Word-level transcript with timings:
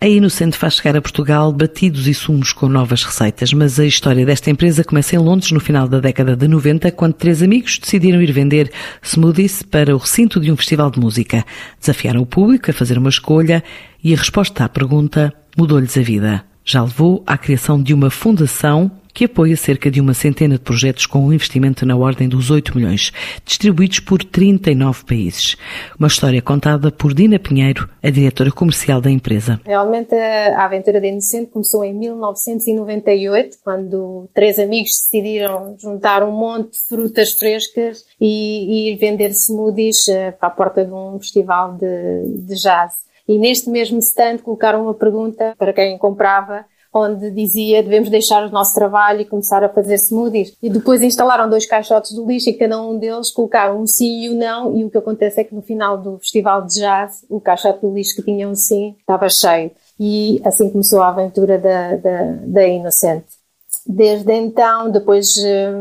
A 0.00 0.06
Inocente 0.06 0.56
faz 0.56 0.74
chegar 0.74 0.96
a 0.96 1.02
Portugal 1.02 1.52
batidos 1.52 2.06
e 2.06 2.14
sumos 2.14 2.52
com 2.52 2.68
novas 2.68 3.02
receitas, 3.02 3.52
mas 3.52 3.80
a 3.80 3.84
história 3.84 4.24
desta 4.24 4.48
empresa 4.48 4.84
começa 4.84 5.16
em 5.16 5.18
Londres 5.18 5.50
no 5.50 5.58
final 5.58 5.88
da 5.88 5.98
década 5.98 6.36
de 6.36 6.46
90, 6.46 6.92
quando 6.92 7.14
três 7.14 7.42
amigos 7.42 7.80
decidiram 7.80 8.22
ir 8.22 8.30
vender 8.30 8.70
smoothies 9.02 9.60
para 9.64 9.92
o 9.92 9.98
recinto 9.98 10.38
de 10.38 10.52
um 10.52 10.56
festival 10.56 10.88
de 10.92 11.00
música. 11.00 11.44
Desafiaram 11.80 12.22
o 12.22 12.26
público 12.26 12.70
a 12.70 12.74
fazer 12.74 12.96
uma 12.96 13.08
escolha 13.08 13.60
e 14.02 14.14
a 14.14 14.16
resposta 14.16 14.64
à 14.64 14.68
pergunta 14.68 15.34
mudou-lhes 15.56 15.98
a 15.98 16.00
vida. 16.00 16.47
Já 16.70 16.82
levou 16.82 17.22
à 17.26 17.38
criação 17.38 17.82
de 17.82 17.94
uma 17.94 18.10
fundação 18.10 18.90
que 19.14 19.24
apoia 19.24 19.56
cerca 19.56 19.90
de 19.90 20.02
uma 20.02 20.12
centena 20.12 20.56
de 20.56 20.60
projetos 20.60 21.06
com 21.06 21.20
um 21.20 21.32
investimento 21.32 21.86
na 21.86 21.96
ordem 21.96 22.28
dos 22.28 22.50
8 22.50 22.76
milhões, 22.76 23.10
distribuídos 23.42 24.00
por 24.00 24.22
39 24.22 25.02
países. 25.06 25.56
Uma 25.98 26.08
história 26.08 26.42
contada 26.42 26.92
por 26.92 27.14
Dina 27.14 27.38
Pinheiro, 27.38 27.88
a 28.02 28.10
diretora 28.10 28.52
comercial 28.52 29.00
da 29.00 29.10
empresa. 29.10 29.58
Realmente 29.64 30.14
a 30.14 30.62
aventura 30.62 31.00
da 31.00 31.06
Inocente 31.06 31.50
começou 31.50 31.82
em 31.82 31.94
1998, 31.94 33.56
quando 33.64 34.28
três 34.34 34.58
amigos 34.58 34.90
decidiram 34.90 35.74
juntar 35.80 36.22
um 36.22 36.32
monte 36.32 36.72
de 36.72 36.78
frutas 36.86 37.32
frescas 37.32 38.04
e, 38.20 38.90
e 38.92 38.96
vender 38.96 39.30
smoothies 39.30 40.06
eh, 40.08 40.32
para 40.32 40.48
a 40.48 40.52
porta 40.52 40.84
de 40.84 40.92
um 40.92 41.18
festival 41.18 41.78
de, 41.78 42.44
de 42.46 42.54
jazz. 42.56 43.07
E 43.28 43.38
neste 43.38 43.68
mesmo 43.68 43.98
stand 43.98 44.38
colocaram 44.38 44.82
uma 44.82 44.94
pergunta 44.94 45.54
para 45.58 45.72
quem 45.72 45.98
comprava 45.98 46.64
onde 46.92 47.30
dizia 47.30 47.82
devemos 47.82 48.08
deixar 48.08 48.46
o 48.46 48.50
nosso 48.50 48.74
trabalho 48.74 49.20
e 49.20 49.24
começar 49.24 49.62
a 49.62 49.68
fazer 49.68 49.96
smoothies. 49.96 50.56
E 50.62 50.70
depois 50.70 51.02
instalaram 51.02 51.48
dois 51.48 51.66
caixotes 51.66 52.12
do 52.12 52.26
lixo 52.26 52.48
e 52.48 52.54
cada 52.54 52.80
um 52.80 52.98
deles 52.98 53.30
colocaram 53.30 53.80
um 53.80 53.86
sim 53.86 54.24
e 54.24 54.30
um 54.30 54.38
não 54.38 54.76
e 54.76 54.84
o 54.84 54.90
que 54.90 54.98
acontece 54.98 55.40
é 55.40 55.44
que 55.44 55.54
no 55.54 55.62
final 55.62 55.98
do 55.98 56.18
festival 56.18 56.64
de 56.64 56.74
jazz 56.74 57.24
o 57.28 57.40
caixote 57.40 57.80
do 57.82 57.92
lixo 57.92 58.16
que 58.16 58.22
tinha 58.22 58.48
um 58.48 58.54
sim 58.54 58.96
estava 58.98 59.28
cheio. 59.28 59.70
E 60.00 60.40
assim 60.44 60.70
começou 60.70 61.02
a 61.02 61.08
aventura 61.08 61.58
da, 61.58 61.96
da, 61.96 62.22
da 62.46 62.66
Inocente. 62.66 63.37
Desde 63.90 64.34
então, 64.34 64.90
depois, 64.90 65.34
eh, 65.38 65.72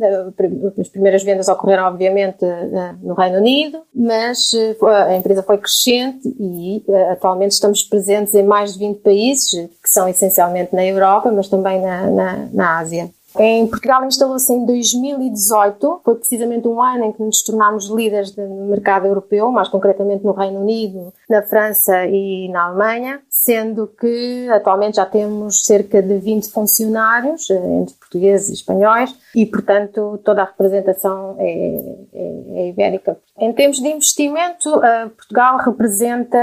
eh, 0.00 0.80
as 0.82 0.88
primeiras 0.88 1.22
vendas 1.22 1.48
ocorreram, 1.48 1.84
obviamente, 1.84 2.44
eh, 2.44 2.94
no 3.02 3.14
Reino 3.14 3.38
Unido, 3.38 3.80
mas 3.94 4.50
a 4.82 5.16
empresa 5.16 5.42
foi 5.42 5.56
crescente 5.56 6.28
e 6.38 6.84
atualmente 7.10 7.52
estamos 7.52 7.82
presentes 7.82 8.34
em 8.34 8.42
mais 8.42 8.74
de 8.74 8.80
20 8.80 8.98
países, 9.00 9.50
que 9.82 9.88
são 9.88 10.06
essencialmente 10.06 10.74
na 10.74 10.84
Europa, 10.84 11.32
mas 11.32 11.48
também 11.48 11.80
na, 11.80 12.10
na, 12.10 12.48
na 12.52 12.78
Ásia. 12.80 13.08
Em 13.36 13.66
Portugal 13.66 14.04
instalou-se 14.04 14.50
em 14.52 14.64
2018, 14.64 16.00
foi 16.02 16.14
precisamente 16.14 16.66
um 16.66 16.80
ano 16.80 17.04
em 17.04 17.12
que 17.12 17.22
nos 17.22 17.42
tornámos 17.42 17.90
líderes 17.90 18.34
no 18.34 18.66
mercado 18.66 19.06
europeu, 19.06 19.52
mais 19.52 19.68
concretamente 19.68 20.24
no 20.24 20.32
Reino 20.32 20.60
Unido, 20.60 21.12
na 21.28 21.42
França 21.42 22.06
e 22.06 22.48
na 22.48 22.64
Alemanha, 22.64 23.20
sendo 23.28 23.86
que 23.86 24.48
atualmente 24.50 24.96
já 24.96 25.04
temos 25.04 25.62
cerca 25.64 26.00
de 26.00 26.18
20 26.18 26.50
funcionários, 26.50 27.50
eh, 27.50 27.54
entre 27.54 27.94
portugueses 27.96 28.48
e 28.48 28.52
espanhóis, 28.54 29.14
e 29.34 29.44
portanto 29.44 30.18
toda 30.24 30.42
a 30.42 30.46
representação 30.46 31.36
é, 31.38 31.96
é, 32.14 32.60
é 32.60 32.68
ibérica. 32.70 33.18
Em 33.38 33.52
termos 33.52 33.78
de 33.78 33.88
investimento, 33.88 34.74
uh, 34.78 35.10
Portugal 35.10 35.58
representa 35.58 36.38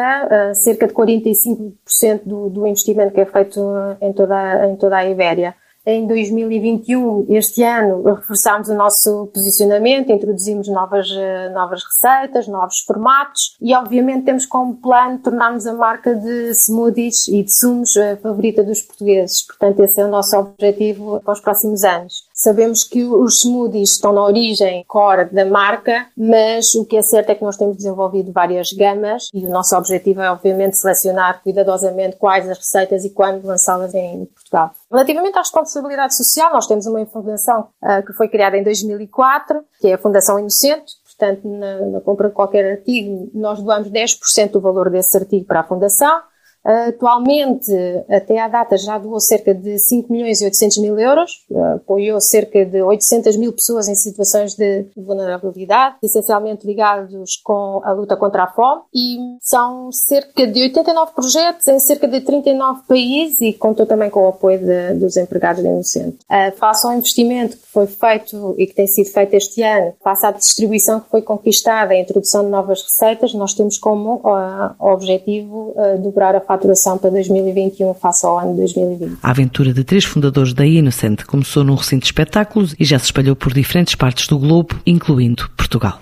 uh, 0.52 0.56
cerca 0.56 0.88
de 0.88 0.94
45% 0.94 2.22
do, 2.24 2.50
do 2.50 2.68
investimento 2.68 3.14
que 3.14 3.22
é 3.22 3.26
feito 3.26 3.60
em 4.00 4.14
toda, 4.14 4.68
em 4.68 4.76
toda 4.76 4.98
a 4.98 5.10
Ibéria 5.10 5.56
em 5.86 6.08
2021, 6.08 7.28
este 7.30 7.62
ano, 7.64 8.02
reforçámos 8.04 8.70
o 8.70 8.74
nosso 8.74 9.30
posicionamento, 9.34 10.12
introduzimos 10.12 10.68
novas, 10.68 11.08
eh, 11.12 11.50
novas 11.50 11.84
receitas, 11.84 12.48
novos 12.48 12.80
formatos 12.80 13.56
e, 13.62 13.76
obviamente, 13.76 14.26
temos 14.26 14.46
como 14.48 14.76
plano 14.76 15.20
tornarmos 15.20 15.68
a 15.68 15.74
marca 15.74 16.16
de 16.16 16.54
smoothies 16.56 17.28
e 17.28 17.44
de 17.44 17.56
sumos 17.56 17.96
a 17.98 18.18
favorita 18.18 18.64
dos 18.64 18.82
portugueses. 18.82 19.46
Portanto, 19.46 19.80
esse 19.82 20.02
é 20.02 20.06
o 20.06 20.10
nosso 20.10 20.36
objetivo 20.36 21.22
para 21.24 21.34
os 21.34 21.40
próximos 21.40 21.84
anos. 21.84 22.26
Sabemos 22.34 22.84
que 22.84 23.04
os 23.04 23.42
smoothies 23.42 23.92
estão 23.92 24.12
na 24.12 24.24
origem 24.24 24.84
core 24.88 25.26
da 25.26 25.46
marca, 25.46 26.08
mas 26.18 26.74
o 26.74 26.84
que 26.84 26.98
é 26.98 27.02
certo 27.04 27.30
é 27.30 27.36
que 27.36 27.44
nós 27.44 27.58
temos 27.58 27.78
desenvolvido 27.78 28.32
várias 28.32 28.72
gamas 28.74 29.30
e 29.34 29.46
o 29.46 29.50
nosso 29.50 29.76
objetivo 29.78 30.22
é, 30.22 30.32
obviamente, 30.32 30.78
selecionar 30.78 31.42
cuidadosamente 31.44 32.16
quais 32.18 32.50
as 32.50 32.58
receitas 32.58 33.06
e 33.06 33.12
quando 33.12 33.46
lançá-las 33.46 33.94
em 33.94 34.26
Portugal. 34.26 34.72
Relativamente 34.96 35.36
à 35.36 35.40
responsabilidade 35.40 36.16
social, 36.16 36.54
nós 36.54 36.68
temos 36.68 36.86
uma 36.86 37.06
fundação 37.06 37.68
uh, 37.84 38.06
que 38.06 38.14
foi 38.14 38.30
criada 38.30 38.58
em 38.58 38.64
2004, 38.64 39.62
que 39.82 39.90
é 39.90 39.96
a 39.96 39.98
Fundação 39.98 40.40
Inocente. 40.40 40.94
Portanto, 41.04 41.46
na, 41.46 41.86
na 41.88 42.00
compra 42.00 42.30
de 42.30 42.34
qualquer 42.34 42.78
artigo, 42.78 43.30
nós 43.34 43.62
doamos 43.62 43.90
10% 43.92 44.52
do 44.52 44.62
valor 44.62 44.90
desse 44.90 45.18
artigo 45.18 45.46
para 45.46 45.60
a 45.60 45.64
Fundação. 45.64 46.22
Atualmente, 46.66 47.72
até 48.10 48.40
à 48.40 48.48
data, 48.48 48.76
já 48.78 48.98
doou 48.98 49.20
cerca 49.20 49.54
de 49.54 49.78
5 49.78 50.12
milhões 50.12 50.42
e 50.42 50.46
800 50.46 50.78
mil 50.80 50.98
euros, 50.98 51.46
apoiou 51.76 52.20
cerca 52.20 52.66
de 52.66 52.82
800 52.82 53.38
mil 53.38 53.54
pessoas 53.54 53.88
em 53.88 53.94
situações 53.94 54.56
de 54.56 54.86
vulnerabilidade, 54.98 55.98
essencialmente 56.02 56.66
ligados 56.66 57.38
com 57.44 57.82
a 57.84 57.92
luta 57.92 58.18
contra 58.18 58.44
a 58.44 58.48
fome, 58.48 58.82
e 58.94 59.18
são 59.42 59.92
cerca 59.92 60.48
de 60.48 60.64
89 60.64 61.12
projetos 61.14 61.68
em 61.68 61.80
cerca 61.80 62.08
de 62.08 62.22
39 62.22 62.82
países 62.88 63.42
e 63.42 63.54
contou 63.54 63.86
também 63.86 64.10
com 64.10 64.22
o 64.22 64.30
apoio 64.30 64.60
de, 64.60 64.94
dos 64.96 65.18
empregados 65.18 65.62
da 65.62 65.70
Inocente. 65.70 66.18
Face 66.58 66.86
ao 66.88 66.94
investimento 66.94 67.58
que 67.58 67.68
foi 67.68 67.86
feito 67.86 68.56
e 68.58 68.66
que 68.66 68.74
tem 68.74 68.88
sido 68.88 69.10
feito 69.10 69.34
este 69.34 69.62
ano, 69.62 69.94
face 70.04 70.26
à 70.26 70.32
distribuição 70.32 71.00
que 71.00 71.10
foi 71.10 71.22
conquistada, 71.22 71.94
a 71.94 72.00
introdução 72.00 72.44
de 72.44 72.50
novas 72.50 72.82
receitas, 72.82 73.34
nós 73.34 73.54
temos 73.54 73.78
como 73.78 74.16
uh, 74.16 74.76
objetivo 74.80 75.76
uh, 75.76 75.98
dobrar 76.00 76.36
a 76.36 76.42
faturação 76.56 76.98
para 76.98 77.10
2021 77.12 77.94
face 77.94 78.26
ao 78.26 78.40
ano 78.40 78.56
2020. 78.56 79.18
A 79.22 79.30
aventura 79.32 79.74
de 79.74 79.84
três 79.84 80.06
fundadores 80.06 80.54
da 80.54 80.66
Innocent 80.66 81.24
começou 81.24 81.64
num 81.64 81.76
recinto 81.76 82.02
de 82.02 82.08
espetáculos 82.08 82.76
e 82.80 82.86
já 82.86 82.98
se 82.98 83.06
espalhou 83.06 83.36
por 83.36 83.54
diferentes 83.54 83.96
partes 83.96 84.28
do 84.28 84.40
globo, 84.40 84.76
incluindo 84.86 85.50
Portugal. 85.56 86.00